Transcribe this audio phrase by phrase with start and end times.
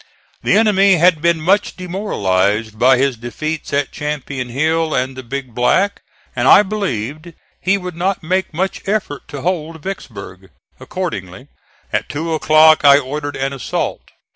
[0.41, 5.53] The enemy had been much demoralized by his defeats at Champion's Hill and the Big
[5.53, 6.01] Black,
[6.35, 10.49] and I believed he would not make much effort to hold Vicksburg.
[10.79, 11.49] Accordingly,
[11.93, 14.09] at two o'clock I ordered an assault.